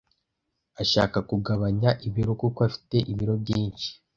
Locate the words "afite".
2.67-2.97